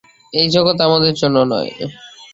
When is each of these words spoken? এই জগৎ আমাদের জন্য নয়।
এই 0.33 0.47
জগৎ 0.55 0.77
আমাদের 0.87 1.13
জন্য 1.13 1.37
নয়। 1.51 1.71